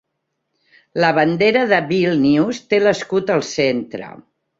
La 1.03 1.11
bandera 1.17 1.61
de 1.71 1.79
Vílnius 1.91 2.61
té 2.73 2.79
l'escut 2.85 3.31
al 3.35 3.45
centre. 3.51 4.09